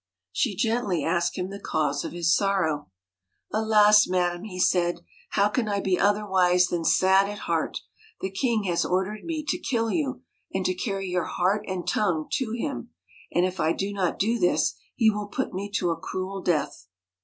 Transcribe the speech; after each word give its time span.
She 0.31 0.55
gently 0.55 1.03
asked 1.05 1.35
him 1.37 1.51
the 1.51 1.59
cause 1.59 2.03
of 2.03 2.11
his 2.11 2.35
sorrow. 2.35 2.89
4 3.51 3.59
Alas, 3.61 4.07
madam!' 4.07 4.45
he 4.45 4.59
said, 4.59 5.01
'how 5.29 5.47
can 5.47 5.69
I 5.69 5.79
be 5.79 5.99
otherwise 5.99 6.65
than 6.65 6.83
sad 6.83 7.29
at 7.29 7.37
heart? 7.45 7.81
The 8.19 8.31
king 8.31 8.63
has 8.63 8.83
ordered 8.83 9.23
me 9.23 9.45
to 9.47 9.59
kill 9.59 9.91
you, 9.91 10.23
and 10.51 10.65
to 10.65 10.73
carry 10.73 11.07
your 11.07 11.25
heart 11.25 11.65
and 11.67 11.87
tongue 11.87 12.25
to 12.31 12.51
him; 12.57 12.89
and 13.31 13.45
if 13.45 13.59
I 13.59 13.73
do 13.73 13.93
not 13.93 14.19
this, 14.19 14.73
he 14.95 15.11
will 15.11 15.27
put 15.27 15.53
me 15.53 15.69
to 15.75 15.91
a 15.91 15.97
cruel 15.99 16.41
death.' 16.41 16.87